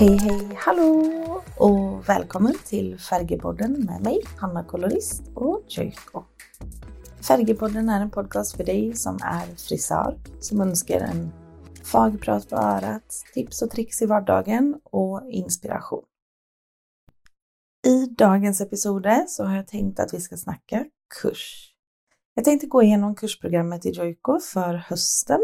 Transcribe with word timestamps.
Hej 0.00 0.16
hej 0.16 0.48
hallå 0.56 1.04
och 1.56 2.08
välkommen 2.08 2.54
till 2.66 2.98
Färgepodden 2.98 3.72
med 3.72 4.02
mig 4.02 4.20
Hanna 4.36 4.64
Kolorist 4.64 5.22
och 5.34 5.64
Joyko. 5.68 6.24
Färgepodden 7.28 7.88
är 7.88 8.00
en 8.00 8.10
podcast 8.10 8.56
för 8.56 8.64
dig 8.64 8.96
som 8.96 9.18
är 9.22 9.56
frisör, 9.56 10.18
som 10.40 10.60
önskar 10.60 11.00
en 11.00 11.32
fagprat 11.84 12.48
på 12.48 12.56
örat, 12.56 13.24
tips 13.34 13.62
och 13.62 13.70
tricks 13.70 14.02
i 14.02 14.06
vardagen 14.06 14.80
och 14.84 15.22
inspiration. 15.30 16.04
I 17.86 18.06
dagens 18.06 18.60
episode 18.60 19.24
så 19.28 19.44
har 19.44 19.56
jag 19.56 19.66
tänkt 19.66 20.00
att 20.00 20.14
vi 20.14 20.20
ska 20.20 20.36
snacka 20.36 20.86
kurs. 21.22 21.74
Jag 22.34 22.44
tänkte 22.44 22.66
gå 22.66 22.82
igenom 22.82 23.14
kursprogrammet 23.14 23.86
i 23.86 23.90
Joico 23.90 24.40
för 24.40 24.74
hösten 24.74 25.40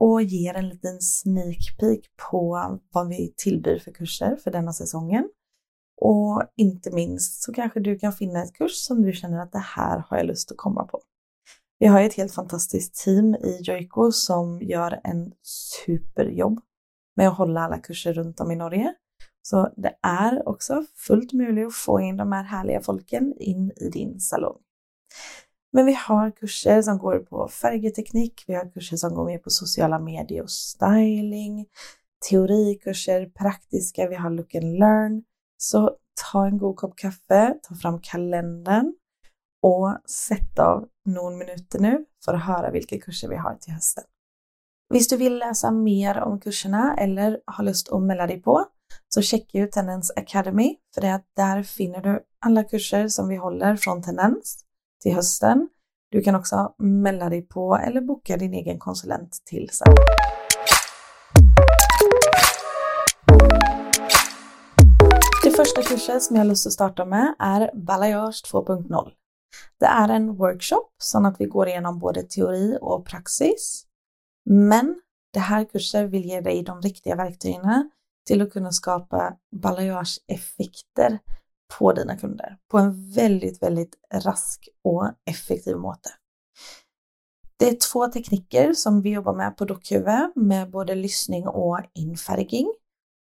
och 0.00 0.22
ger 0.22 0.54
en 0.54 0.68
liten 0.68 1.00
sneak 1.00 1.78
peek 1.80 2.10
på 2.30 2.78
vad 2.92 3.08
vi 3.08 3.34
tillbyr 3.36 3.78
för 3.78 3.92
kurser 3.92 4.36
för 4.36 4.50
denna 4.50 4.72
säsongen. 4.72 5.28
Och 6.00 6.42
inte 6.56 6.90
minst 6.90 7.42
så 7.42 7.52
kanske 7.52 7.80
du 7.80 7.98
kan 7.98 8.12
finna 8.12 8.42
ett 8.42 8.54
kurs 8.54 8.74
som 8.74 9.02
du 9.02 9.12
känner 9.12 9.38
att 9.38 9.52
det 9.52 9.64
här 9.76 10.04
har 10.08 10.16
jag 10.16 10.26
lust 10.26 10.50
att 10.50 10.56
komma 10.56 10.84
på. 10.84 11.00
Vi 11.78 11.86
har 11.86 12.00
ett 12.00 12.14
helt 12.14 12.34
fantastiskt 12.34 13.04
team 13.04 13.34
i 13.34 13.60
Joico 13.62 14.12
som 14.12 14.62
gör 14.62 15.00
en 15.04 15.32
superjobb 15.84 16.60
med 17.16 17.28
att 17.28 17.36
hålla 17.36 17.60
alla 17.60 17.78
kurser 17.78 18.12
runt 18.12 18.40
om 18.40 18.50
i 18.50 18.56
Norge. 18.56 18.94
Så 19.42 19.72
det 19.76 19.94
är 20.02 20.48
också 20.48 20.84
fullt 21.06 21.32
möjligt 21.32 21.66
att 21.66 21.74
få 21.74 22.00
in 22.00 22.16
de 22.16 22.32
här 22.32 22.44
härliga 22.44 22.80
folken 22.80 23.34
in 23.38 23.72
i 23.76 23.88
din 23.88 24.20
salong. 24.20 24.58
Men 25.72 25.86
vi 25.86 25.92
har 25.92 26.30
kurser 26.30 26.82
som 26.82 26.98
går 26.98 27.18
på 27.18 27.48
färgteknik, 27.48 28.44
vi 28.46 28.54
har 28.54 28.70
kurser 28.70 28.96
som 28.96 29.14
går 29.14 29.26
mer 29.26 29.38
på 29.38 29.50
sociala 29.50 29.98
medier 29.98 30.42
och 30.42 30.50
styling, 30.50 31.66
teorikurser, 32.30 33.26
praktiska, 33.26 34.08
vi 34.08 34.14
har 34.14 34.30
look 34.30 34.54
and 34.54 34.78
learn. 34.78 35.22
Så 35.58 35.96
ta 36.32 36.46
en 36.46 36.58
god 36.58 36.76
kopp 36.76 36.96
kaffe, 36.96 37.54
ta 37.62 37.74
fram 37.74 38.00
kalendern 38.00 38.94
och 39.62 40.10
sätt 40.10 40.58
av 40.58 40.88
någon 41.04 41.38
minuter 41.38 41.78
nu 41.78 42.04
för 42.24 42.34
att 42.34 42.44
höra 42.44 42.70
vilka 42.70 42.98
kurser 42.98 43.28
vi 43.28 43.36
har 43.36 43.54
till 43.54 43.72
hösten. 43.72 44.04
Visst 44.94 45.10
du 45.10 45.16
vill 45.16 45.38
läsa 45.38 45.70
mer 45.70 46.18
om 46.18 46.40
kurserna 46.40 46.96
eller 46.98 47.40
har 47.44 47.64
lust 47.64 47.92
att 47.92 48.02
melde 48.02 48.26
dig 48.26 48.42
på 48.42 48.64
så 49.08 49.22
checka 49.22 49.58
ut 49.58 49.72
Tendens 49.72 50.12
Academy 50.16 50.76
för 50.94 51.00
det 51.00 51.14
att 51.14 51.26
där 51.36 51.62
finner 51.62 52.02
du 52.02 52.20
alla 52.38 52.64
kurser 52.64 53.08
som 53.08 53.28
vi 53.28 53.36
håller 53.36 53.76
från 53.76 54.02
Tendens 54.02 54.65
till 55.06 55.14
hösten. 55.14 55.68
Du 56.10 56.22
kan 56.22 56.34
också 56.34 56.74
melde 56.78 57.28
dig 57.28 57.42
på 57.42 57.76
eller 57.76 58.00
boka 58.00 58.36
din 58.36 58.54
egen 58.54 58.78
konsulent 58.78 59.42
till 59.44 59.70
sen. 59.72 59.94
Det 65.44 65.50
första 65.50 65.82
kursen 65.82 66.20
som 66.20 66.36
jag 66.36 66.40
har 66.40 66.48
lust 66.48 66.66
att 66.66 66.72
starta 66.72 67.04
med 67.04 67.34
är 67.38 67.70
Balayage 67.74 68.44
2.0. 68.52 69.10
Det 69.80 69.86
är 69.86 70.08
en 70.08 70.36
workshop 70.36 70.90
så 70.98 71.26
att 71.26 71.36
vi 71.40 71.44
går 71.44 71.68
igenom 71.68 71.98
både 71.98 72.22
teori 72.22 72.78
och 72.80 73.06
praxis. 73.06 73.84
Men 74.44 75.00
det 75.32 75.40
här 75.40 75.64
kursen 75.64 76.10
vill 76.10 76.24
ge 76.24 76.40
dig 76.40 76.62
de 76.62 76.82
riktiga 76.82 77.16
verktygen 77.16 77.90
till 78.26 78.42
att 78.42 78.52
kunna 78.52 78.72
skapa 78.72 79.36
balayage-effekter 79.62 81.18
på 81.78 81.92
dina 81.92 82.16
kunder 82.16 82.56
på 82.70 82.78
en 82.78 83.12
väldigt, 83.12 83.62
väldigt 83.62 83.94
rask 84.12 84.68
och 84.84 85.10
effektiv 85.30 85.76
måte. 85.76 86.10
Det 87.58 87.68
är 87.68 87.92
två 87.92 88.06
tekniker 88.06 88.72
som 88.72 89.02
vi 89.02 89.10
jobbar 89.10 89.34
med 89.34 89.56
på 89.56 89.64
dockhuvud 89.64 90.32
med 90.34 90.70
både 90.70 90.94
lyssning 90.94 91.48
och 91.48 91.80
infärgning. 91.94 92.66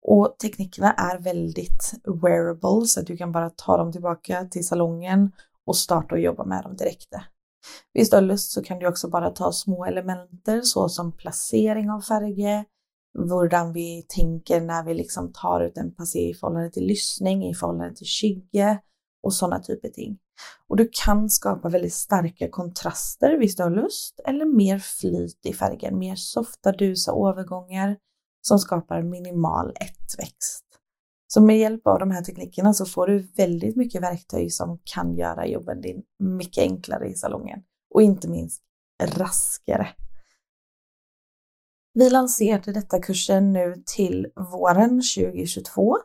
Och 0.02 0.36
teknikerna 0.42 0.92
är 0.92 1.18
väldigt 1.18 1.92
wearable 2.22 2.86
så 2.86 3.00
att 3.00 3.06
du 3.06 3.16
kan 3.16 3.32
bara 3.32 3.50
ta 3.50 3.76
dem 3.76 3.92
tillbaka 3.92 4.44
till 4.44 4.66
salongen 4.66 5.32
och 5.66 5.76
starta 5.76 6.14
och 6.14 6.20
jobba 6.20 6.44
med 6.44 6.62
dem 6.62 6.76
direkt. 6.76 7.08
Visst 7.92 8.10
du 8.10 8.16
har 8.16 8.22
lust 8.22 8.52
så 8.52 8.62
kan 8.62 8.78
du 8.78 8.86
också 8.86 9.08
bara 9.08 9.30
ta 9.30 9.52
små 9.52 9.84
elementer 9.84 10.60
såsom 10.60 11.12
placering 11.12 11.90
av 11.90 12.00
färger, 12.00 12.64
hurdan 13.14 13.72
vi 13.72 14.06
tänker 14.08 14.60
när 14.60 14.84
vi 14.84 14.94
liksom 14.94 15.32
tar 15.32 15.60
ut 15.60 15.76
en 15.76 15.94
passé 15.94 16.30
i 16.30 16.34
förhållande 16.34 16.70
till 16.70 16.86
lyssning, 16.86 17.48
i 17.50 17.54
förhållande 17.54 17.94
till 17.94 18.06
skygge 18.06 18.80
och 19.22 19.34
sådana 19.34 19.62
typer 19.62 19.88
av 19.88 19.92
ting. 19.92 20.18
Och 20.68 20.76
du 20.76 20.88
kan 21.04 21.30
skapa 21.30 21.68
väldigt 21.68 21.94
starka 21.94 22.48
kontraster 22.48 23.38
visst 23.38 23.56
du 23.56 23.62
har 23.62 23.70
lust 23.70 24.20
eller 24.26 24.44
mer 24.44 24.78
flyt 24.78 25.46
i 25.46 25.52
färgen, 25.52 25.98
mer 25.98 26.16
softa 26.16 26.72
dusa 26.72 27.12
övergångar 27.12 27.96
som 28.40 28.58
skapar 28.58 29.02
minimal 29.02 29.70
ettväxt. 29.70 30.64
Så 31.26 31.40
med 31.40 31.58
hjälp 31.58 31.86
av 31.86 31.98
de 31.98 32.10
här 32.10 32.22
teknikerna 32.22 32.74
så 32.74 32.86
får 32.86 33.06
du 33.06 33.18
väldigt 33.36 33.76
mycket 33.76 34.02
verktyg 34.02 34.52
som 34.52 34.78
kan 34.84 35.16
göra 35.16 35.46
jobben 35.46 35.80
din 35.80 36.02
mycket 36.18 36.62
enklare 36.62 37.08
i 37.08 37.14
salongen 37.14 37.62
och 37.94 38.02
inte 38.02 38.28
minst 38.28 38.62
raskare. 39.02 39.88
Vi 41.94 42.10
lanserade 42.10 42.72
detta 42.72 43.00
kursen 43.00 43.52
nu 43.52 43.82
till 43.86 44.26
våren 44.52 44.90
2022. 44.90 45.96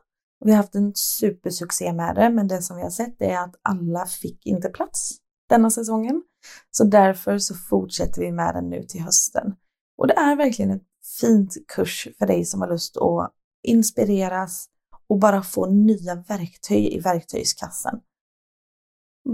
Vi 0.45 0.51
har 0.51 0.57
haft 0.57 0.75
en 0.75 0.91
supersuccé 0.95 1.94
med 1.94 2.16
det, 2.16 2.29
men 2.29 2.47
det 2.47 2.61
som 2.61 2.77
vi 2.77 2.83
har 2.83 2.89
sett 2.89 3.21
är 3.21 3.38
att 3.38 3.55
alla 3.61 4.05
fick 4.05 4.45
inte 4.45 4.69
plats 4.69 5.17
denna 5.49 5.69
säsongen. 5.69 6.23
Så 6.72 6.83
därför 6.83 7.38
så 7.38 7.55
fortsätter 7.55 8.22
vi 8.22 8.31
med 8.31 8.55
den 8.55 8.69
nu 8.69 8.83
till 8.83 9.01
hösten. 9.01 9.55
Och 9.97 10.07
det 10.07 10.13
är 10.13 10.35
verkligen 10.35 10.72
ett 10.72 10.88
fint 11.22 11.57
kurs 11.67 12.07
för 12.19 12.27
dig 12.27 12.45
som 12.45 12.61
har 12.61 12.69
lust 12.69 12.97
att 12.97 13.31
inspireras 13.63 14.66
och 15.07 15.19
bara 15.19 15.41
få 15.41 15.66
nya 15.66 16.16
verktyg 16.16 16.93
i 16.93 16.99
verktygskassen. 16.99 17.99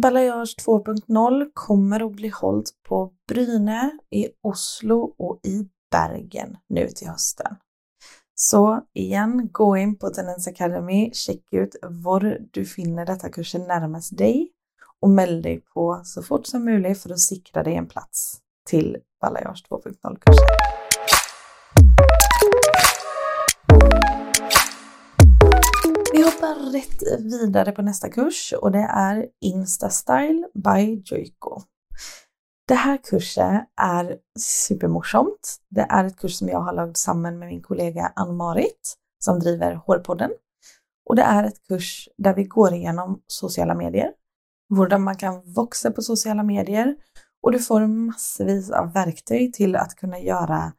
Balayage 0.01 0.55
2.0 0.65 1.51
kommer 1.53 2.05
att 2.05 2.11
bli 2.11 2.27
hållt 2.29 2.69
på 2.88 3.13
Bryne, 3.27 3.91
i 4.09 4.27
Oslo 4.41 5.15
och 5.17 5.39
i 5.43 5.69
Bergen 5.91 6.57
nu 6.69 6.88
till 6.88 7.07
hösten. 7.07 7.55
Så 8.35 8.81
igen, 8.94 9.50
gå 9.51 9.77
in 9.77 9.97
på 9.97 10.09
Tendens 10.09 10.47
Academy, 10.47 11.11
checka 11.13 11.57
ut 11.57 11.75
var 11.83 12.38
du 12.51 12.66
finner 12.66 13.05
detta 13.05 13.29
kursen 13.29 13.61
närmast 13.61 14.17
dig 14.17 14.51
och 15.00 15.09
meld 15.09 15.44
dig 15.44 15.61
på 15.73 16.01
så 16.03 16.23
fort 16.23 16.47
som 16.47 16.66
möjligt 16.66 17.01
för 17.01 17.09
att 17.09 17.19
sikra 17.19 17.63
dig 17.63 17.75
en 17.75 17.88
plats 17.88 18.38
till 18.66 18.97
Balayage 19.22 19.66
2.0-kursen. 19.69 20.45
Vi 26.13 26.21
hoppar 26.21 26.71
rätt 26.71 27.21
vidare 27.23 27.71
på 27.71 27.81
nästa 27.81 28.09
kurs 28.09 28.53
och 28.61 28.71
det 28.71 28.88
är 28.89 29.27
Instastyle 29.41 30.47
by 30.53 31.01
Joico. 31.06 31.61
Det 32.69 32.75
här 32.75 32.97
kursen 32.97 33.62
är 33.81 34.18
supermorsomt. 34.40 35.57
Det 35.69 35.81
är 35.81 36.06
ett 36.06 36.18
kurs 36.18 36.35
som 36.35 36.47
jag 36.47 36.59
har 36.59 36.74
lagt 36.74 36.97
samman 36.97 37.40
med 37.40 37.47
min 37.47 37.62
kollega 37.62 38.12
Ann-Marit 38.16 38.97
som 39.19 39.40
driver 39.40 39.74
Hårpodden. 39.74 40.31
Och 41.06 41.16
det 41.16 41.22
är 41.22 41.44
ett 41.44 41.68
kurs 41.68 42.09
där 42.18 42.35
vi 42.35 42.44
går 42.44 42.74
igenom 42.74 43.22
sociala 43.28 43.75
medier, 43.75 44.12
hur 44.69 44.97
man 44.97 45.16
kan 45.16 45.53
växa 45.53 45.91
på 45.91 46.02
sociala 46.02 46.44
medier 46.44 46.96
och 47.44 47.52
du 47.52 47.59
får 47.59 47.88
massvis 47.88 48.72
av 48.72 48.94
verktyg 48.94 49.53
till 49.53 49.75
att 49.75 49.96
kunna 49.96 50.19
göra 50.19 50.74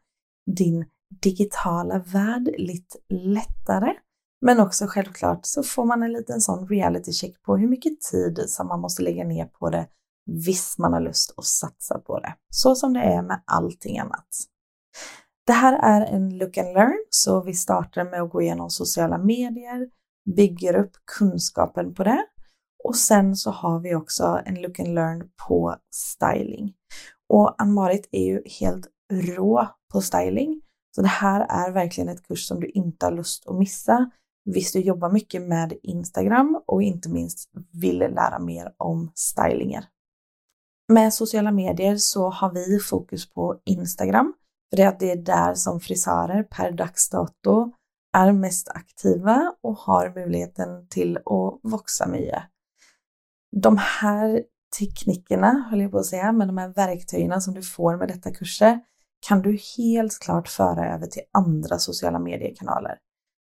din 0.56 0.86
digitala 1.22 1.98
värld 1.98 2.50
lite 2.58 2.98
lättare. 3.08 3.94
Men 4.40 4.60
också 4.60 4.86
självklart 4.86 5.40
så 5.42 5.62
får 5.62 5.84
man 5.84 6.02
en 6.02 6.12
liten 6.12 6.40
sån 6.40 6.68
reality 6.68 7.12
check 7.12 7.42
på 7.42 7.56
hur 7.56 7.68
mycket 7.68 8.00
tid 8.00 8.44
som 8.46 8.68
man 8.68 8.80
måste 8.80 9.02
lägga 9.02 9.24
ner 9.24 9.46
på 9.46 9.70
det 9.70 9.86
visst 10.46 10.78
man 10.78 10.92
har 10.92 11.00
lust 11.00 11.34
att 11.36 11.44
satsa 11.44 11.98
på 11.98 12.20
det. 12.20 12.34
Så 12.50 12.74
som 12.74 12.92
det 12.92 13.00
är 13.00 13.22
med 13.22 13.42
allting 13.46 13.98
annat. 13.98 14.28
Det 15.46 15.52
här 15.52 15.78
är 15.82 16.06
en 16.06 16.38
look 16.38 16.58
and 16.58 16.72
learn, 16.72 17.04
så 17.10 17.42
vi 17.42 17.54
startar 17.54 18.04
med 18.04 18.22
att 18.22 18.30
gå 18.30 18.42
igenom 18.42 18.70
sociala 18.70 19.18
medier, 19.18 19.88
bygger 20.36 20.76
upp 20.76 20.92
kunskapen 21.18 21.94
på 21.94 22.04
det 22.04 22.24
och 22.84 22.96
sen 22.96 23.36
så 23.36 23.50
har 23.50 23.80
vi 23.80 23.94
också 23.94 24.40
en 24.44 24.62
look 24.62 24.80
and 24.80 24.94
learn 24.94 25.28
på 25.48 25.76
styling. 25.94 26.74
Och 27.28 27.62
Ann-Marit 27.62 28.08
är 28.12 28.24
ju 28.24 28.42
helt 28.60 28.86
rå 29.12 29.68
på 29.92 30.00
styling, 30.00 30.60
så 30.94 31.02
det 31.02 31.08
här 31.08 31.46
är 31.48 31.72
verkligen 31.72 32.08
ett 32.08 32.22
kurs 32.22 32.46
som 32.46 32.60
du 32.60 32.66
inte 32.66 33.06
har 33.06 33.12
lust 33.12 33.46
att 33.46 33.58
missa. 33.58 34.10
Visst, 34.44 34.72
du 34.72 34.80
jobbar 34.80 35.10
mycket 35.10 35.42
med 35.42 35.72
Instagram 35.82 36.62
och 36.66 36.82
inte 36.82 37.08
minst 37.08 37.50
vill 37.72 37.98
lära 37.98 38.38
mer 38.38 38.74
om 38.76 39.12
stylingar. 39.14 39.84
Med 40.90 41.14
sociala 41.14 41.50
medier 41.50 41.96
så 41.96 42.30
har 42.30 42.52
vi 42.52 42.78
fokus 42.80 43.30
på 43.30 43.60
Instagram, 43.64 44.34
för 44.70 44.76
det 44.76 44.82
är, 44.82 44.96
det 44.98 45.10
är 45.10 45.16
där 45.16 45.54
som 45.54 45.80
frisörer 45.80 46.42
per 46.42 46.70
dags 46.72 47.10
dato 47.10 47.72
är 48.16 48.32
mest 48.32 48.68
aktiva 48.68 49.54
och 49.62 49.76
har 49.76 50.12
möjligheten 50.14 50.88
till 50.88 51.16
att 51.16 51.72
växa 51.72 52.08
mycket. 52.08 52.42
De 53.56 53.76
här 53.78 54.42
teknikerna, 54.78 55.66
höll 55.70 55.80
jag 55.80 55.90
på 55.90 55.98
att 55.98 56.06
säga, 56.06 56.32
men 56.32 56.48
de 56.48 56.58
här 56.58 56.68
verktygen 56.68 57.40
som 57.40 57.54
du 57.54 57.62
får 57.62 57.96
med 57.96 58.08
detta 58.08 58.30
kurser 58.30 58.80
kan 59.28 59.42
du 59.42 59.58
helt 59.76 60.18
klart 60.18 60.48
föra 60.48 60.94
över 60.94 61.06
till 61.06 61.22
andra 61.32 61.78
sociala 61.78 62.18
mediekanaler. 62.18 62.98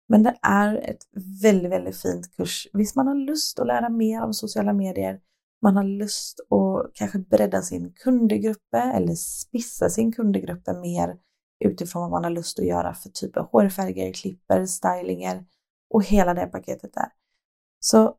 Men 0.10 0.24
det 0.24 0.36
är 0.42 0.76
ett 0.76 1.08
väldigt, 1.42 1.72
väldigt 1.72 2.02
fint 2.02 2.36
kurs. 2.36 2.68
Visst 2.74 2.96
man 2.96 3.08
har 3.08 3.16
lust 3.16 3.60
att 3.60 3.68
lära 3.68 3.90
mer 3.90 4.22
om 4.22 4.34
sociala 4.34 4.74
medier, 4.74 5.20
man 5.62 5.76
har 5.76 5.84
lust 5.84 6.40
att 6.40 6.94
kanske 6.94 7.20
bredda 7.20 7.62
sin 7.62 7.94
kundgrupp 7.94 8.74
eller 8.74 9.16
spissa 9.16 9.90
sin 9.90 10.12
kundgrupp 10.12 10.68
mer 10.82 11.18
utifrån 11.66 12.02
vad 12.02 12.12
man 12.12 12.24
har 12.24 12.32
lust 12.32 12.60
att 12.60 12.66
göra 12.66 12.94
för 12.94 13.10
typ 13.10 13.38
av 13.38 13.46
hårfärger, 13.52 14.14
klipper, 14.14 14.66
stylingar 14.66 15.46
och 15.90 16.04
hela 16.04 16.34
det 16.34 16.46
paketet 16.46 16.94
där. 16.94 17.10
Så 17.80 18.16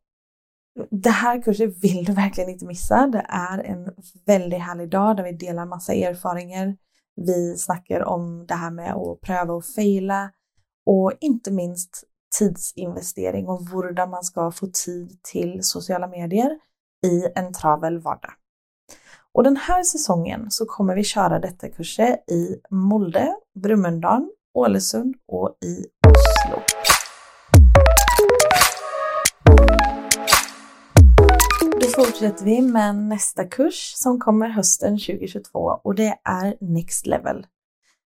det 0.90 1.10
här 1.10 1.42
kursen 1.42 1.70
vill 1.70 2.04
du 2.04 2.12
verkligen 2.12 2.50
inte 2.50 2.66
missa. 2.66 3.06
Det 3.06 3.26
är 3.28 3.58
en 3.58 3.94
väldigt 4.26 4.62
härlig 4.62 4.90
dag 4.90 5.16
där 5.16 5.24
vi 5.24 5.32
delar 5.32 5.66
massa 5.66 5.94
erfarenheter. 5.94 6.76
Vi 7.16 7.56
snackar 7.58 8.04
om 8.04 8.46
det 8.46 8.54
här 8.54 8.70
med 8.70 8.94
att 8.94 9.20
pröva 9.20 9.54
och 9.54 9.64
fejla 9.64 10.30
och 10.86 11.12
inte 11.20 11.50
minst 11.50 12.04
tidsinvestering 12.38 13.48
och 13.48 13.68
hur 13.68 14.06
man 14.06 14.24
ska 14.24 14.50
få 14.50 14.66
tid 14.66 15.22
till 15.22 15.58
sociala 15.62 16.06
medier 16.06 16.58
i 17.06 17.26
en 17.34 17.52
travel 17.52 17.98
vardag. 17.98 18.32
Och 19.32 19.42
den 19.42 19.56
här 19.56 19.82
säsongen 19.82 20.50
så 20.50 20.66
kommer 20.66 20.94
vi 20.94 21.04
köra 21.04 21.38
detta 21.38 21.68
kurser 21.68 22.16
i 22.30 22.56
Molde, 22.70 23.34
Brumunddal, 23.54 24.28
Ålesund 24.54 25.14
och 25.28 25.58
i 25.64 25.86
Oslo. 26.06 26.62
Då 31.80 32.04
fortsätter 32.04 32.44
vi 32.44 32.62
med 32.62 32.96
nästa 32.96 33.44
kurs 33.44 33.92
som 33.96 34.20
kommer 34.20 34.48
hösten 34.48 34.98
2022 34.98 35.58
och 35.58 35.94
det 35.94 36.18
är 36.24 36.56
Next 36.60 37.06
Level. 37.06 37.46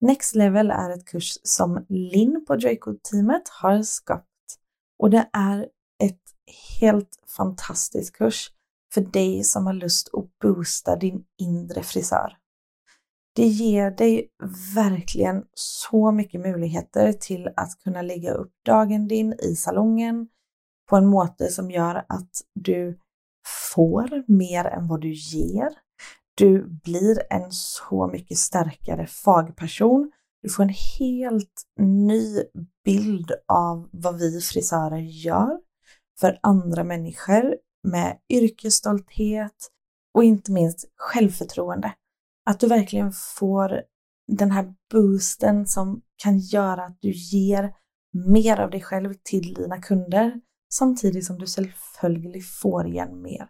Next 0.02 0.36
Level 0.36 0.72
är 0.72 0.90
ett 0.90 1.06
kurs 1.06 1.38
som 1.44 1.86
Linn 1.90 2.46
på 2.48 2.56
Draco-teamet 2.56 3.50
har 3.62 3.82
skapat 3.82 4.26
och 5.00 5.10
det 5.10 5.30
är 5.34 5.60
ett 6.04 6.22
helt 6.80 7.10
fantastiskt 7.38 8.16
kurs 8.16 8.52
för 8.98 9.02
dig 9.02 9.44
som 9.44 9.66
har 9.66 9.74
lust 9.74 10.10
att 10.14 10.40
boosta 10.42 10.96
din 10.96 11.24
inre 11.42 11.84
frisör. 11.84 12.38
Det 13.36 13.48
ger 13.48 13.92
dig 13.92 14.30
verkligen 14.76 15.44
så 15.54 16.12
mycket 16.12 16.42
möjligheter 16.42 17.14
till 17.14 17.50
att 17.56 17.80
kunna 17.84 18.02
lägga 18.02 18.32
upp 18.32 18.52
dagen 18.66 19.08
din 19.08 19.34
i 19.34 19.56
salongen 19.56 20.28
på 20.90 20.96
en 20.96 21.06
måte 21.06 21.52
som 21.52 21.72
gör 21.72 21.96
att 21.96 22.32
du 22.54 23.00
får 23.74 24.32
mer 24.32 24.66
än 24.66 24.88
vad 24.88 25.02
du 25.02 25.14
ger. 25.14 25.70
Du 26.36 26.68
blir 26.84 27.22
en 27.30 27.52
så 27.52 28.08
mycket 28.08 28.38
starkare 28.38 29.08
fagperson. 29.08 30.12
Du 30.42 30.50
får 30.50 30.64
en 30.64 30.76
helt 31.00 31.64
ny 31.80 32.44
bild 32.86 33.32
av 33.48 33.90
vad 33.92 34.20
vi 34.20 34.42
frisörer 34.42 34.98
gör 34.98 35.60
för 36.20 36.40
andra 36.44 36.84
människor 36.84 37.56
med 37.88 38.18
yrkesstolthet 38.30 39.72
och 40.14 40.24
inte 40.24 40.52
minst 40.52 40.86
självförtroende. 40.96 41.94
Att 42.46 42.60
du 42.60 42.68
verkligen 42.68 43.12
får 43.12 43.82
den 44.28 44.52
här 44.52 44.74
boosten 44.92 45.68
som 45.68 46.02
kan 46.24 46.40
göra 46.40 46.86
att 46.86 46.98
du 47.02 47.12
ger 47.12 47.74
mer 48.12 48.60
av 48.60 48.70
dig 48.70 48.82
själv 48.82 49.14
till 49.24 49.54
dina 49.54 49.82
kunder 49.82 50.42
samtidigt 50.74 51.26
som 51.26 51.40
du 51.40 51.46
självföljligt 51.46 52.50
får 52.50 52.88
igen 52.88 53.22
mer. 53.22 53.50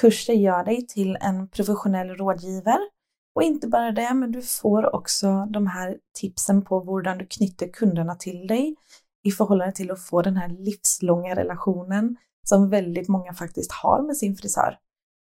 Kurser 0.00 0.34
gör 0.34 0.64
dig 0.64 0.86
till 0.86 1.18
en 1.20 1.48
professionell 1.48 2.08
rådgivare 2.08 2.88
och 3.34 3.42
inte 3.42 3.68
bara 3.68 3.92
det, 3.92 4.14
men 4.14 4.32
du 4.32 4.42
får 4.42 4.94
också 4.94 5.46
de 5.50 5.66
här 5.66 5.98
tipsen 6.14 6.64
på 6.64 6.80
hur 6.80 7.18
du 7.18 7.26
knyter 7.26 7.68
kunderna 7.68 8.14
till 8.14 8.46
dig 8.46 8.76
i 9.24 9.30
förhållande 9.30 9.74
till 9.74 9.90
att 9.90 10.02
få 10.02 10.22
den 10.22 10.36
här 10.36 10.48
livslånga 10.48 11.34
relationen 11.34 12.16
som 12.46 12.70
väldigt 12.70 13.08
många 13.08 13.34
faktiskt 13.34 13.72
har 13.72 14.02
med 14.02 14.16
sin 14.16 14.36
frisör. 14.36 14.78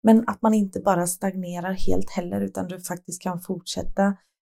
Men 0.03 0.23
att 0.27 0.41
man 0.41 0.53
inte 0.53 0.79
bara 0.79 1.07
stagnerar 1.07 1.73
helt 1.73 2.09
heller 2.09 2.41
utan 2.41 2.67
du 2.67 2.81
faktiskt 2.81 3.21
kan 3.21 3.41
fortsätta 3.41 4.17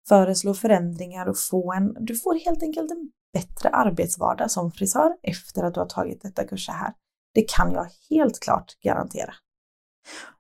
föreslå 0.08 0.54
förändringar 0.54 1.26
och 1.26 1.38
få 1.38 1.74
en, 1.74 1.98
du 2.00 2.16
får 2.16 2.46
helt 2.46 2.64
enkelt 2.64 2.92
en 2.92 3.12
bättre 3.34 3.70
arbetsvardag 3.70 4.52
som 4.52 4.72
frisör 4.72 5.12
efter 5.24 5.64
att 5.64 5.74
du 5.74 5.80
har 5.80 5.88
tagit 5.88 6.22
detta 6.22 6.48
kurser 6.48 6.74
här. 6.74 6.94
Det 7.34 7.46
kan 7.50 7.72
jag 7.72 7.88
helt 8.10 8.40
klart 8.40 8.80
garantera. 8.84 9.34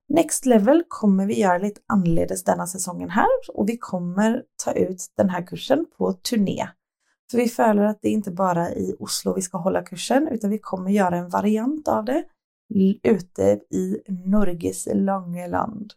Next 0.09 0.45
Level 0.45 0.83
kommer 0.87 1.25
vi 1.25 1.39
göra 1.39 1.57
lite 1.57 1.81
annorledes 1.87 2.43
denna 2.43 2.67
säsongen 2.67 3.09
här 3.09 3.27
och 3.53 3.69
vi 3.69 3.77
kommer 3.77 4.43
ta 4.63 4.73
ut 4.73 5.05
den 5.17 5.29
här 5.29 5.47
kursen 5.47 5.85
på 5.97 6.13
turné. 6.13 6.67
För 7.31 7.37
vi 7.37 7.47
följer 7.47 7.83
att 7.83 8.01
det 8.01 8.09
inte 8.09 8.31
bara 8.31 8.69
i 8.69 8.95
Oslo 8.99 9.33
vi 9.33 9.41
ska 9.41 9.57
hålla 9.57 9.81
kursen 9.81 10.27
utan 10.27 10.49
vi 10.49 10.59
kommer 10.59 10.91
göra 10.91 11.17
en 11.17 11.29
variant 11.29 11.87
av 11.87 12.05
det 12.05 12.23
ute 13.03 13.59
i 13.69 14.01
Norges 14.07 14.87
långa 14.93 15.47
land. 15.47 15.93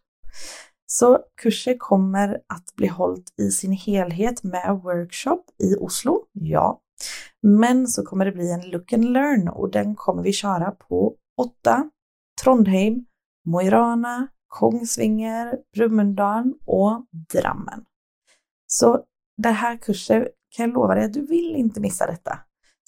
Så 0.86 1.18
kursen 1.42 1.78
kommer 1.78 2.40
att 2.46 2.74
bli 2.76 2.86
hållt 2.86 3.34
i 3.40 3.50
sin 3.50 3.72
helhet 3.72 4.42
med 4.42 4.80
workshop 4.82 5.44
i 5.62 5.76
Oslo, 5.76 6.24
ja. 6.32 6.80
Men 7.42 7.88
så 7.88 8.04
kommer 8.04 8.24
det 8.24 8.32
bli 8.32 8.52
en 8.52 8.70
look 8.70 8.92
and 8.92 9.04
learn 9.04 9.48
och 9.48 9.70
den 9.70 9.96
kommer 9.96 10.22
vi 10.22 10.32
köra 10.32 10.70
på 10.70 11.16
8, 11.40 11.90
Trondheim, 12.42 13.04
Mo 13.46 13.62
i 13.62 13.70
Rana, 13.70 14.28
Kongsvinger, 14.48 15.58
Brumunddal 15.74 16.54
och 16.66 17.06
Drammen. 17.32 17.84
Så 18.66 19.04
den 19.36 19.54
här 19.54 19.76
kursen 19.76 20.26
kan 20.56 20.66
jag 20.66 20.74
lova 20.74 20.94
dig 20.94 21.04
att 21.04 21.12
du 21.12 21.26
vill 21.26 21.56
inte 21.56 21.80
missa 21.80 22.06
detta. 22.06 22.38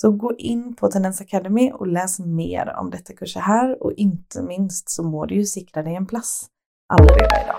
Så 0.01 0.13
gå 0.13 0.35
in 0.39 0.77
på 0.77 0.89
Tendens 0.89 1.21
Academy 1.21 1.73
och 1.73 1.87
läs 1.87 2.19
mer 2.19 2.75
om 2.79 2.91
detta 2.91 3.13
kurser 3.13 3.41
här 3.41 3.83
och 3.83 3.93
inte 3.93 4.43
minst 4.43 4.91
så 4.91 5.03
må 5.03 5.27
du 5.27 5.35
ju 5.35 5.45
sikra 5.45 5.83
dig 5.83 5.95
en 5.95 6.07
plats 6.07 6.47
allerede 6.89 7.45
idag. 7.45 7.59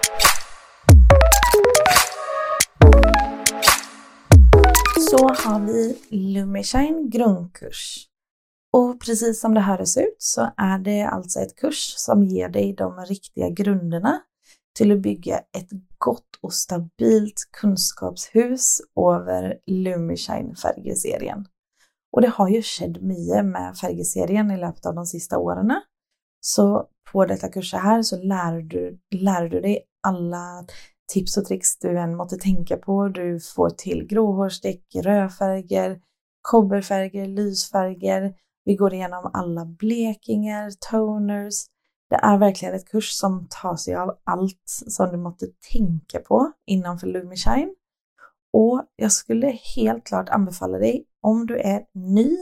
Så 5.09 5.27
har 5.27 5.59
vi 5.59 5.97
Lumishine 6.09 7.09
grundkurs. 7.09 8.07
Och 8.73 9.01
precis 9.01 9.41
som 9.41 9.53
det 9.53 9.59
här 9.59 9.85
ser 9.85 10.01
ut 10.01 10.15
så 10.17 10.51
är 10.57 10.79
det 10.79 11.03
alltså 11.03 11.39
ett 11.39 11.55
kurs 11.55 11.93
som 11.97 12.23
ger 12.23 12.49
dig 12.49 12.75
de 12.77 13.05
riktiga 13.05 13.49
grunderna 13.49 14.21
till 14.77 14.91
att 14.91 15.01
bygga 15.01 15.37
ett 15.37 15.69
gott 15.97 16.39
och 16.41 16.53
stabilt 16.53 17.49
kunskapshus 17.61 18.81
över 19.11 19.59
Lumishine 19.67 20.55
färgserien. 20.55 21.45
Och 22.15 22.21
det 22.21 22.27
har 22.27 22.49
ju 22.49 22.61
skett 22.61 23.01
mycket 23.01 23.45
med 23.45 23.77
färgserien 23.77 24.51
i 24.51 24.57
löpet 24.57 24.85
av 24.85 24.95
de 24.95 25.05
sista 25.05 25.37
åren. 25.37 25.81
Så 26.41 26.87
på 27.11 27.25
detta 27.25 27.49
kurser 27.49 27.77
här 27.77 28.01
så 28.01 28.17
lär 28.17 28.61
du, 28.61 28.99
lär 29.15 29.49
du 29.49 29.61
dig 29.61 29.79
alla 30.07 30.65
tips 31.13 31.37
och 31.37 31.45
tricks 31.45 31.77
du 31.79 31.99
än 31.99 32.15
måste 32.15 32.37
tänka 32.37 32.77
på. 32.77 33.07
Du 33.07 33.39
får 33.55 33.69
till 33.69 34.07
gråhårsdäck, 34.07 34.83
rödfärger, 34.95 36.01
kobberfärger, 36.41 37.27
lysfärger. 37.27 38.35
Vi 38.65 38.75
går 38.75 38.93
igenom 38.93 39.31
alla 39.33 39.65
blekingar, 39.65 40.71
toners. 40.91 41.53
Det 42.13 42.19
är 42.23 42.37
verkligen 42.37 42.75
ett 42.75 42.89
kurs 42.89 43.11
som 43.11 43.47
tar 43.49 43.75
sig 43.75 43.95
av 43.95 44.17
allt 44.23 44.63
som 44.65 45.11
du 45.11 45.17
måste 45.17 45.47
tänka 45.71 46.19
på 46.19 46.51
innanför 46.65 47.07
Lumishine. 47.07 47.73
Och 48.53 48.85
jag 48.95 49.11
skulle 49.11 49.47
helt 49.75 50.03
klart 50.03 50.29
anbefalla 50.29 50.77
dig 50.77 51.05
om 51.21 51.47
du 51.47 51.57
är 51.57 51.83
ny 51.93 52.37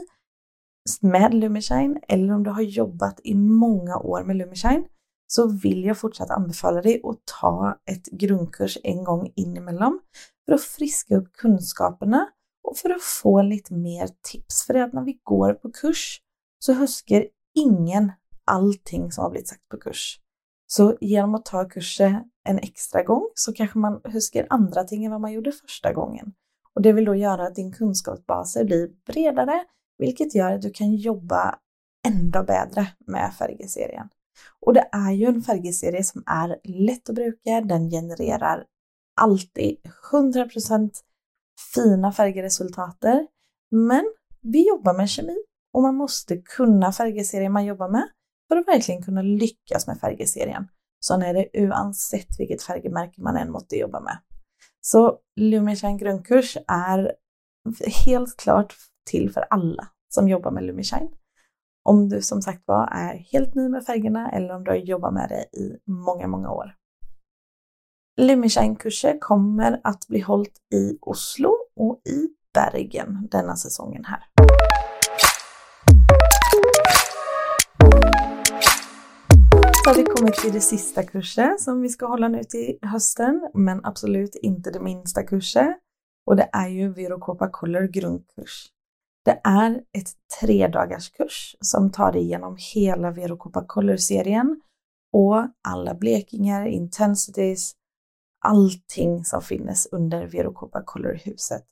med 1.00 1.34
Lumishine 1.34 2.00
eller 2.08 2.34
om 2.34 2.42
du 2.42 2.50
har 2.50 2.62
jobbat 2.62 3.20
i 3.24 3.34
många 3.34 3.96
år 3.96 4.24
med 4.24 4.36
Lumishine 4.36 4.84
så 5.26 5.48
vill 5.48 5.84
jag 5.84 5.98
fortsatt 5.98 6.30
anbefalla 6.30 6.82
dig 6.82 7.00
att 7.04 7.20
ta 7.40 7.78
ett 7.90 8.06
grundkurs 8.06 8.78
en 8.82 9.04
gång 9.04 9.32
in 9.36 9.56
emellan 9.56 10.00
för 10.46 10.54
att 10.54 10.62
friska 10.62 11.16
upp 11.16 11.32
kunskaperna 11.32 12.28
och 12.62 12.76
för 12.76 12.90
att 12.90 13.02
få 13.02 13.42
lite 13.42 13.74
mer 13.74 14.08
tips. 14.22 14.66
För 14.66 14.74
det 14.74 14.84
att 14.84 14.92
när 14.92 15.04
vi 15.04 15.20
går 15.22 15.54
på 15.54 15.70
kurs 15.72 16.20
så 16.58 16.72
huskar 16.72 17.26
ingen 17.54 18.12
allting 18.44 19.12
som 19.12 19.22
har 19.22 19.30
blivit 19.30 19.48
sagt 19.48 19.68
på 19.68 19.76
kurs. 19.76 20.18
Så 20.66 20.96
genom 21.00 21.34
att 21.34 21.44
ta 21.44 21.68
kursen 21.68 22.24
en 22.48 22.58
extra 22.58 23.02
gång 23.02 23.28
så 23.34 23.52
kanske 23.52 23.78
man 23.78 24.00
huskar 24.04 24.46
andra 24.50 24.84
ting 24.84 25.04
än 25.04 25.10
vad 25.10 25.20
man 25.20 25.32
gjorde 25.32 25.52
första 25.52 25.92
gången. 25.92 26.32
Och 26.74 26.82
det 26.82 26.92
vill 26.92 27.04
då 27.04 27.14
göra 27.14 27.46
att 27.46 27.54
din 27.54 27.72
kunskapsbas 27.72 28.56
blir 28.64 28.90
bredare, 29.06 29.64
vilket 29.98 30.34
gör 30.34 30.52
att 30.52 30.62
du 30.62 30.70
kan 30.70 30.94
jobba 30.94 31.58
ändå 32.08 32.42
bättre 32.42 32.86
med 33.06 33.34
färgserien. 33.38 34.08
Och 34.60 34.74
det 34.74 34.88
är 34.92 35.10
ju 35.10 35.26
en 35.26 35.42
färgserie 35.42 36.04
som 36.04 36.22
är 36.26 36.60
lätt 36.64 37.08
att 37.08 37.14
bruka, 37.14 37.60
den 37.60 37.90
genererar 37.90 38.64
alltid 39.20 39.76
100% 40.12 40.90
fina 41.74 42.12
färgresultater. 42.12 43.26
Men 43.70 44.04
vi 44.40 44.68
jobbar 44.68 44.94
med 44.94 45.08
kemi 45.08 45.36
och 45.72 45.82
man 45.82 45.94
måste 45.94 46.36
kunna 46.36 46.92
färgserien 46.92 47.52
man 47.52 47.64
jobbar 47.64 47.88
med 47.88 48.08
för 48.52 48.56
att 48.56 48.68
verkligen 48.68 49.02
kunna 49.02 49.22
lyckas 49.22 49.86
med 49.86 49.98
färgserien. 50.00 50.68
Så 51.00 51.20
är 51.20 51.34
det 51.34 51.48
oavsett 51.54 52.28
vilket 52.38 52.62
färgmärke 52.62 53.22
man 53.22 53.36
än 53.36 53.52
måste 53.52 53.76
jobba 53.76 54.00
med. 54.00 54.18
Så 54.80 55.18
Lumishine 55.36 55.98
grundkurs 55.98 56.56
är 56.68 57.12
helt 58.06 58.36
klart 58.36 58.74
till 59.10 59.32
för 59.32 59.46
alla 59.50 59.88
som 60.14 60.28
jobbar 60.28 60.50
med 60.50 60.64
Lumishine. 60.64 61.08
Om 61.88 62.08
du 62.08 62.22
som 62.22 62.42
sagt 62.42 62.62
var 62.66 62.86
är 62.86 63.14
helt 63.14 63.54
ny 63.54 63.68
med 63.68 63.84
färgerna 63.84 64.30
eller 64.30 64.54
om 64.54 64.64
du 64.64 64.70
har 64.70 64.78
jobbat 64.78 65.14
med 65.14 65.28
det 65.28 65.58
i 65.58 65.78
många, 65.86 66.26
många 66.26 66.50
år. 66.50 66.74
Lumishine-kurser 68.20 69.18
kommer 69.20 69.80
att 69.84 70.08
bli 70.08 70.20
hållt 70.20 70.58
i 70.74 70.98
Oslo 71.00 71.50
och 71.76 72.00
i 72.04 72.28
Bergen 72.54 73.28
denna 73.30 73.56
säsongen 73.56 74.04
här. 74.04 74.22
Har 79.84 79.94
vi 79.94 80.04
kommit 80.04 80.34
till 80.34 80.52
det 80.52 80.60
sista 80.60 81.02
kursen 81.02 81.58
som 81.58 81.80
vi 81.80 81.88
ska 81.88 82.06
hålla 82.06 82.28
nu 82.28 82.44
till 82.44 82.78
hösten, 82.82 83.50
men 83.54 83.84
absolut 83.84 84.34
inte 84.34 84.70
det 84.70 84.80
minsta 84.80 85.22
kursen. 85.22 85.74
Och 86.26 86.36
det 86.36 86.48
är 86.52 86.68
ju 86.68 86.92
Virocopa 86.92 87.48
Color 87.48 87.86
grundkurs. 87.86 88.68
Det 89.24 89.40
är 89.44 89.70
ett 89.98 90.08
tre 90.40 90.68
dagars 90.68 91.10
kurs 91.10 91.56
som 91.60 91.90
tar 91.90 92.12
dig 92.12 92.22
igenom 92.22 92.56
hela 92.74 93.10
Virocopa 93.10 93.64
Color-serien 93.66 94.60
och 95.12 95.46
alla 95.68 95.94
blekingar, 95.94 96.66
intensities, 96.66 97.72
allting 98.44 99.24
som 99.24 99.42
finns 99.42 99.88
under 99.92 100.26
Virocopa 100.26 100.82
Color-huset. 100.86 101.64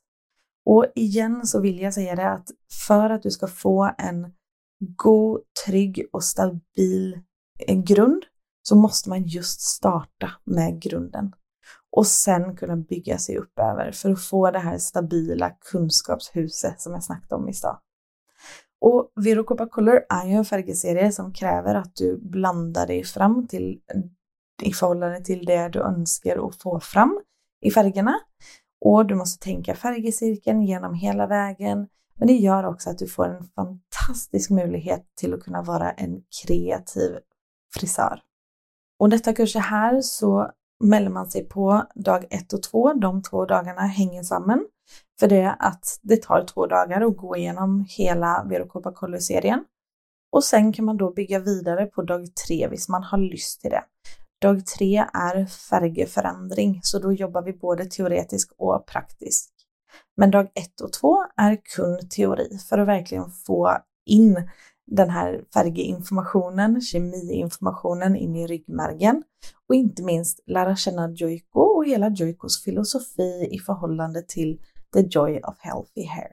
Och 0.65 0.85
igen 0.95 1.45
så 1.45 1.61
vill 1.61 1.79
jag 1.79 1.93
säga 1.93 2.15
det 2.15 2.29
att 2.29 2.49
för 2.87 3.09
att 3.09 3.23
du 3.23 3.31
ska 3.31 3.47
få 3.47 3.91
en 3.97 4.33
god, 4.79 5.41
trygg 5.65 6.05
och 6.11 6.23
stabil 6.23 7.19
en 7.67 7.83
grund 7.83 8.25
så 8.63 8.75
måste 8.75 9.09
man 9.09 9.23
just 9.23 9.61
starta 9.61 10.31
med 10.45 10.81
grunden 10.81 11.31
och 11.91 12.07
sen 12.07 12.55
kunna 12.55 12.75
bygga 12.75 13.17
sig 13.17 13.37
upp 13.37 13.59
över 13.59 13.91
för 13.91 14.11
att 14.11 14.23
få 14.23 14.51
det 14.51 14.59
här 14.59 14.77
stabila 14.77 15.49
kunskapshuset 15.49 16.81
som 16.81 16.93
jag 16.93 17.03
snackade 17.03 17.35
om 17.35 17.49
i 17.49 17.53
stad. 17.53 17.79
Och 18.81 19.11
Virocopa 19.15 19.67
Color 19.67 20.01
är 20.09 20.25
ju 20.25 20.33
en 20.33 20.45
färgserie 20.45 21.11
som 21.11 21.33
kräver 21.33 21.75
att 21.75 21.95
du 21.95 22.17
blandar 22.17 22.87
dig 22.87 23.03
fram 23.03 23.47
till 23.47 23.79
i 24.61 24.73
förhållande 24.73 25.23
till 25.23 25.45
det 25.45 25.69
du 25.69 25.79
önskar 25.79 26.47
att 26.47 26.55
få 26.55 26.79
fram 26.79 27.21
i 27.61 27.71
färgerna. 27.71 28.19
Och 28.85 29.05
du 29.05 29.15
måste 29.15 29.43
tänka 29.43 29.75
färgcirkeln 29.75 30.61
genom 30.61 30.93
hela 30.93 31.27
vägen. 31.27 31.87
Men 32.15 32.27
det 32.27 32.33
gör 32.33 32.63
också 32.63 32.89
att 32.89 32.97
du 32.97 33.07
får 33.07 33.29
en 33.29 33.43
fantastisk 33.43 34.49
möjlighet 34.49 35.05
till 35.15 35.33
att 35.33 35.43
kunna 35.43 35.61
vara 35.61 35.91
en 35.91 36.23
kreativ 36.43 37.17
frisör. 37.73 38.21
Och 38.99 39.09
detta 39.09 39.33
kurser 39.33 39.59
här 39.59 40.01
så 40.01 40.51
mäller 40.83 41.09
man 41.09 41.31
sig 41.31 41.43
på 41.43 41.85
dag 41.95 42.25
ett 42.29 42.53
och 42.53 42.63
två. 42.63 42.93
De 42.93 43.23
två 43.23 43.45
dagarna 43.45 43.81
hänger 43.81 44.23
samman. 44.23 44.65
För 45.19 45.27
det 45.27 45.41
är 45.41 45.55
att 45.59 45.99
det 46.01 46.21
tar 46.21 46.45
två 46.45 46.67
dagar 46.67 47.01
att 47.01 47.17
gå 47.17 47.35
igenom 47.35 47.85
hela 47.89 48.45
Verocopa 48.49 48.91
Color-serien. 48.91 49.65
Och 50.31 50.43
sen 50.43 50.73
kan 50.73 50.85
man 50.85 50.97
då 50.97 51.11
bygga 51.13 51.39
vidare 51.39 51.85
på 51.85 52.01
dag 52.01 52.35
tre 52.47 52.67
hvis 52.67 52.89
man 52.89 53.03
har 53.03 53.17
lust 53.17 53.61
till 53.61 53.69
det. 53.69 53.83
Dag 54.41 54.65
tre 54.65 54.97
är 55.13 55.45
färgförändring, 55.45 56.79
så 56.83 56.99
då 56.99 57.13
jobbar 57.13 57.41
vi 57.41 57.53
både 57.53 57.85
teoretiskt 57.85 58.53
och 58.57 58.85
praktiskt. 58.85 59.51
Men 60.17 60.31
dag 60.31 60.45
ett 60.45 60.81
och 60.81 60.93
två 60.93 61.25
är 61.37 61.55
kun 61.75 62.09
teori 62.09 62.57
för 62.69 62.77
att 62.77 62.87
verkligen 62.87 63.31
få 63.31 63.77
in 64.05 64.49
den 64.95 65.09
här 65.09 65.45
färginformationen, 65.53 66.81
kemiinformationen 66.81 68.15
in 68.15 68.35
i 68.35 68.47
ryggmärgen 68.47 69.23
och 69.69 69.75
inte 69.75 70.03
minst 70.03 70.39
lära 70.45 70.75
känna 70.75 71.11
Joico 71.11 71.59
och 71.59 71.85
hela 71.85 72.09
Joicos 72.09 72.63
filosofi 72.63 73.47
i 73.51 73.59
förhållande 73.59 74.21
till 74.21 74.61
The 74.93 75.01
Joy 75.01 75.39
of 75.39 75.55
Healthy 75.59 76.05
Hair. 76.05 76.31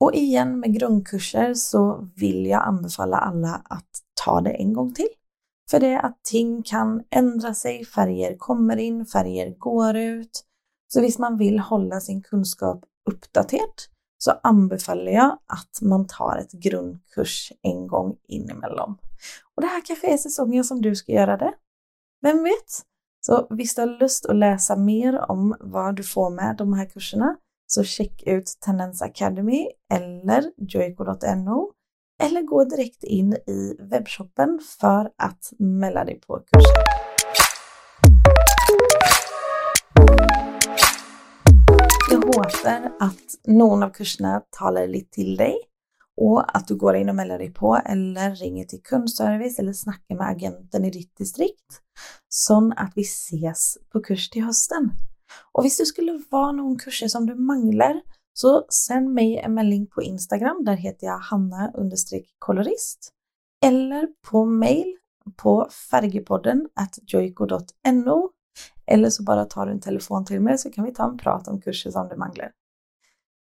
Och 0.00 0.14
igen 0.14 0.60
med 0.60 0.74
grundkurser 0.74 1.54
så 1.54 2.08
vill 2.16 2.46
jag 2.46 2.62
anbefalla 2.62 3.16
alla 3.16 3.62
att 3.64 3.90
ta 4.24 4.40
det 4.40 4.50
en 4.50 4.72
gång 4.72 4.94
till. 4.94 5.08
För 5.70 5.80
det 5.80 5.86
är 5.86 6.06
att 6.06 6.24
ting 6.24 6.62
kan 6.62 7.04
ändra 7.10 7.54
sig, 7.54 7.84
färger 7.84 8.36
kommer 8.36 8.76
in, 8.76 9.06
färger 9.06 9.54
går 9.58 9.96
ut. 9.96 10.44
Så 10.88 11.00
visst 11.00 11.18
man 11.18 11.38
vill 11.38 11.58
hålla 11.58 12.00
sin 12.00 12.22
kunskap 12.22 12.84
uppdaterad 13.10 13.93
så 14.24 14.32
anbefaller 14.42 15.12
jag 15.12 15.38
att 15.46 15.78
man 15.82 16.06
tar 16.06 16.38
ett 16.38 16.52
grundkurs 16.52 17.52
en 17.62 17.86
gång 17.86 18.16
in 18.28 18.50
emellan. 18.50 18.98
Och 19.54 19.62
det 19.62 19.66
här 19.66 19.82
kanske 19.84 20.12
är 20.12 20.16
säsongen 20.16 20.64
som 20.64 20.82
du 20.82 20.96
ska 20.96 21.12
göra 21.12 21.36
det. 21.36 21.54
Vem 22.22 22.42
vet? 22.42 22.82
Så 23.26 23.46
visst 23.50 23.76
du 23.76 23.82
har 23.82 24.00
lust 24.00 24.26
att 24.26 24.36
läsa 24.36 24.76
mer 24.76 25.30
om 25.30 25.56
vad 25.60 25.96
du 25.96 26.02
får 26.02 26.30
med 26.30 26.56
de 26.56 26.72
här 26.72 26.86
kurserna 26.86 27.36
så 27.66 27.84
check 27.84 28.22
ut 28.26 28.58
Tendens 28.60 29.02
Academy 29.02 29.68
eller 29.92 30.52
joico.no 30.56 31.72
eller 32.22 32.42
gå 32.42 32.64
direkt 32.64 33.04
in 33.04 33.32
i 33.32 33.76
webbshoppen 33.78 34.60
för 34.80 35.10
att 35.18 35.52
mälla 35.58 36.04
dig 36.04 36.20
på 36.20 36.38
kursen. 36.38 37.13
Låter 42.36 42.92
att 43.00 43.46
någon 43.46 43.82
av 43.82 43.90
kurserna 43.90 44.42
talar 44.50 44.86
lite 44.86 45.10
till 45.10 45.36
dig 45.36 45.56
och 46.16 46.56
att 46.56 46.68
du 46.68 46.76
går 46.76 46.96
in 46.96 47.08
och 47.08 47.14
melder 47.14 47.38
dig 47.38 47.52
på 47.52 47.76
eller 47.84 48.34
ringer 48.34 48.64
till 48.64 48.82
kundservice 48.82 49.58
eller 49.58 49.72
snackar 49.72 50.14
med 50.16 50.28
agenten 50.28 50.84
i 50.84 50.90
ditt 50.90 51.16
distrikt 51.16 51.80
så 52.28 52.72
att 52.76 52.92
vi 52.94 53.02
ses 53.02 53.78
på 53.92 54.00
kurs 54.00 54.30
till 54.30 54.42
hösten. 54.42 54.90
Och 55.52 55.64
om 55.64 55.64
det 55.78 55.86
skulle 55.86 56.22
vara 56.30 56.52
någon 56.52 56.78
kurser 56.78 57.08
som 57.08 57.26
du 57.26 57.34
manglar 57.34 58.00
så 58.32 58.66
sänd 58.68 59.14
mig 59.14 59.38
en 59.38 59.54
mejling 59.54 59.86
på 59.86 60.02
Instagram, 60.02 60.64
där 60.64 60.76
heter 60.76 61.06
jag 61.06 61.18
Hanna 61.18 61.72
kolorist 62.38 63.10
eller 63.64 64.08
på 64.30 64.44
mail 64.44 64.96
på 65.36 65.68
färgepodden 65.90 66.68
joiko.no 67.06 68.30
eller 68.86 69.10
så 69.10 69.22
bara 69.22 69.44
tar 69.44 69.66
du 69.66 69.72
en 69.72 69.80
telefon 69.80 70.24
till 70.24 70.40
mig 70.40 70.58
så 70.58 70.70
kan 70.70 70.84
vi 70.84 70.92
ta 70.92 71.10
en 71.10 71.18
prat 71.18 71.48
om 71.48 71.60
kurser 71.60 71.90
som 71.90 72.08
du 72.08 72.16
manglar. 72.16 72.50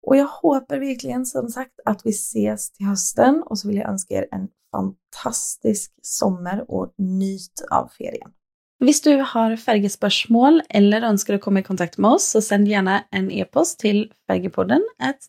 Och 0.06 0.16
jag 0.16 0.26
hoppas 0.26 0.78
verkligen 0.78 1.26
som 1.26 1.48
sagt 1.48 1.80
att 1.84 2.06
vi 2.06 2.10
ses 2.10 2.72
till 2.72 2.86
hösten 2.86 3.42
och 3.46 3.58
så 3.58 3.68
vill 3.68 3.76
jag 3.76 3.88
önska 3.88 4.14
er 4.14 4.26
en 4.30 4.48
fantastisk 4.70 5.92
sommar 6.02 6.64
och 6.68 6.94
nyt 6.98 7.62
av 7.70 7.88
ferien. 7.98 8.32
Om 8.80 8.92
du 9.04 9.16
har 9.16 9.56
färgespörsmål 9.56 10.62
eller 10.68 11.02
önskar 11.02 11.34
att 11.34 11.40
komma 11.40 11.60
i 11.60 11.62
kontakt 11.62 11.98
med 11.98 12.10
oss 12.10 12.24
så 12.24 12.40
sänd 12.40 12.68
gärna 12.68 13.04
en 13.10 13.30
e-post 13.30 13.78
till 13.78 14.12
färgepodden 14.26 14.82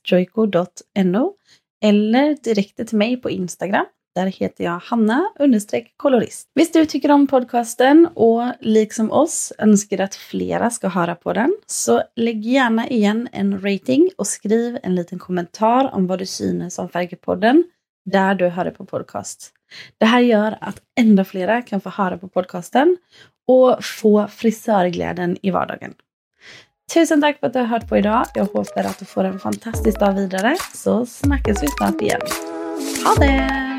joico.no 0.04 1.34
eller 1.84 2.44
direkt 2.44 2.88
till 2.88 2.98
mig 2.98 3.18
på 3.18 3.30
Instagram 3.30 3.86
där 4.16 4.26
heter 4.26 4.64
jag 4.64 4.80
Hanna 4.80 5.30
understreck 5.40 5.94
kolorist. 5.98 6.50
Visst 6.56 6.74
du 6.74 6.86
tycker 6.86 7.12
om 7.12 7.28
podcasten 7.28 8.08
och 8.14 8.44
liksom 8.60 9.12
oss 9.12 9.54
önskar 9.58 10.00
att 10.00 10.16
flera 10.16 10.70
ska 10.70 10.88
höra 10.88 11.16
på 11.16 11.34
den 11.34 11.58
så 11.68 12.02
lägg 12.16 12.46
gärna 12.46 12.88
igen 12.88 13.30
en 13.32 13.62
rating 13.62 14.10
och 14.18 14.28
skriv 14.28 14.80
en 14.84 14.96
liten 14.96 15.20
kommentar 15.20 15.96
om 15.96 16.08
vad 16.08 16.20
du 16.20 16.26
synes 16.26 16.80
om 16.80 16.90
Färgepodden 16.90 17.64
där 18.06 18.36
du 18.36 18.48
hör 18.48 18.72
på 18.72 18.86
podcast. 18.86 19.52
Det 19.98 20.06
här 20.06 20.20
gör 20.20 20.58
att 20.62 20.82
ännu 21.00 21.24
flera 21.24 21.62
kan 21.62 21.82
få 21.82 21.90
höra 21.90 22.18
på 22.18 22.28
podcasten 22.28 22.98
och 23.48 23.84
få 23.84 24.28
frisörglädjen 24.28 25.38
i 25.42 25.52
vardagen. 25.52 25.94
Tusen 26.94 27.22
tack 27.22 27.40
för 27.40 27.48
att 27.48 27.54
du 27.54 27.60
har 27.60 27.66
hört 27.66 27.90
på 27.90 27.98
idag. 27.98 28.26
Jag 28.36 28.46
hoppas 28.46 28.72
att 28.72 29.00
du 29.00 29.06
får 29.06 29.24
en 29.24 29.40
fantastisk 29.40 30.00
dag 30.00 30.14
vidare 30.14 30.58
så 30.74 31.06
snackas 31.06 31.64
vi 31.64 31.68
snart 31.68 32.02
igen. 32.02 32.22
Ha 33.06 33.26
det! 33.26 33.73